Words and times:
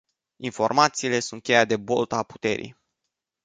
Informațiile 0.37 1.19
sunt 1.19 1.43
cheia 1.43 1.65
de 1.65 1.77
boltă 1.77 2.15
a 2.15 2.23
puterii. 2.23 2.75